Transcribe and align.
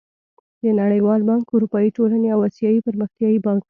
د 0.63 0.65
نړېوال 0.81 1.21
بانک، 1.29 1.43
اروپايي 1.55 1.89
ټولنې 1.97 2.27
او 2.35 2.39
اسيايي 2.49 2.79
پرمختيايي 2.87 3.39
بانک 3.45 3.59